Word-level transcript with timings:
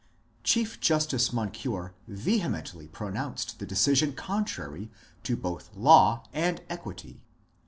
Chief 0.43 0.79
Justice 0.79 1.31
Moncure 1.31 1.93
vehemently 2.07 2.87
pronounced 2.87 3.59
the 3.59 3.67
decision 3.67 4.13
contrary 4.13 4.89
to 5.21 5.37
both 5.37 5.69
law 5.75 6.23
and 6.33 6.59
equity. 6.71 7.21